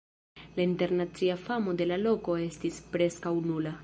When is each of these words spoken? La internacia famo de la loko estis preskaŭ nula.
La 0.55 0.63
internacia 0.63 1.35
famo 1.43 1.75
de 1.81 1.87
la 1.91 1.99
loko 2.07 2.39
estis 2.47 2.81
preskaŭ 2.97 3.35
nula. 3.51 3.75